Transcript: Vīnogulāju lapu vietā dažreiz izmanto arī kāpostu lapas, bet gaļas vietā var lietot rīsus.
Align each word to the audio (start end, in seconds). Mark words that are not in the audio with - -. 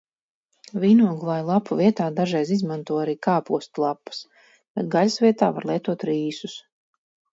Vīnogulāju 0.83 1.43
lapu 1.49 1.77
vietā 1.81 2.07
dažreiz 2.21 2.53
izmanto 2.57 2.97
arī 3.01 3.15
kāpostu 3.27 3.83
lapas, 3.85 4.25
bet 4.49 4.93
gaļas 4.97 5.19
vietā 5.27 5.51
var 5.59 5.69
lietot 5.73 6.07
rīsus. 6.11 6.57